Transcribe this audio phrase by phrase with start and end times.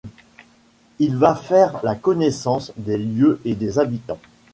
[0.97, 4.17] Il va faire la connaissance des lieux et des habitants.